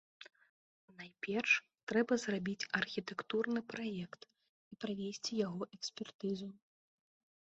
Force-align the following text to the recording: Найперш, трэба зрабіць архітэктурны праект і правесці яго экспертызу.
Найперш, 1.01 1.51
трэба 1.91 2.13
зрабіць 2.23 2.67
архітэктурны 2.79 3.61
праект 3.73 4.21
і 4.75 4.81
правесці 4.85 5.31
яго 5.47 5.63
экспертызу. 5.77 6.47